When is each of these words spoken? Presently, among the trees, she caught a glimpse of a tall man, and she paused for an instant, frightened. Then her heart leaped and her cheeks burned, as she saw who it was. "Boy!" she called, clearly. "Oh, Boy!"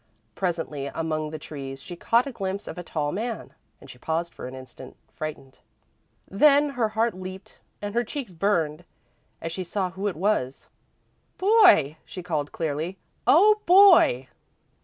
Presently, 0.33 0.87
among 0.87 1.29
the 1.29 1.37
trees, 1.37 1.79
she 1.79 1.95
caught 1.95 2.25
a 2.25 2.31
glimpse 2.31 2.67
of 2.67 2.79
a 2.79 2.83
tall 2.83 3.11
man, 3.11 3.53
and 3.79 3.87
she 3.87 3.99
paused 3.99 4.33
for 4.33 4.47
an 4.47 4.55
instant, 4.55 4.95
frightened. 5.13 5.59
Then 6.27 6.69
her 6.71 6.89
heart 6.89 7.13
leaped 7.13 7.59
and 7.83 7.93
her 7.93 8.03
cheeks 8.03 8.33
burned, 8.33 8.83
as 9.43 9.51
she 9.51 9.63
saw 9.63 9.91
who 9.91 10.07
it 10.07 10.15
was. 10.15 10.69
"Boy!" 11.37 11.97
she 12.03 12.23
called, 12.23 12.51
clearly. 12.51 12.97
"Oh, 13.27 13.61
Boy!" 13.67 14.27